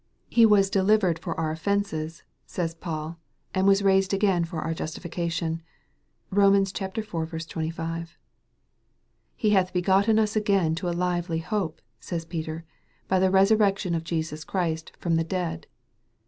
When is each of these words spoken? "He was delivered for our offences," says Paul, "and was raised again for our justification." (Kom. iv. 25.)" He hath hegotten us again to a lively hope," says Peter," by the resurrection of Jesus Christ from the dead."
"He 0.37 0.47
was 0.47 0.71
delivered 0.71 1.19
for 1.19 1.39
our 1.39 1.51
offences," 1.51 2.23
says 2.47 2.73
Paul, 2.73 3.19
"and 3.53 3.67
was 3.67 3.83
raised 3.83 4.15
again 4.15 4.45
for 4.45 4.59
our 4.59 4.73
justification." 4.73 5.61
(Kom. 6.33 6.55
iv. 6.55 6.73
25.)" 7.47 8.17
He 9.35 9.51
hath 9.51 9.71
hegotten 9.73 10.17
us 10.17 10.35
again 10.35 10.73
to 10.73 10.89
a 10.89 10.97
lively 10.97 11.37
hope," 11.37 11.81
says 11.99 12.25
Peter," 12.25 12.65
by 13.09 13.19
the 13.19 13.29
resurrection 13.29 13.93
of 13.93 14.03
Jesus 14.03 14.43
Christ 14.43 14.91
from 14.97 15.17
the 15.17 15.23
dead." 15.23 15.67